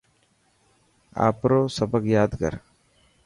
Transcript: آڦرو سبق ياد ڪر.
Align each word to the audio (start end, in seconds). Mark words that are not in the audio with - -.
آڦرو 1.25 1.59
سبق 1.77 2.03
ياد 2.15 2.31
ڪر. 2.41 2.53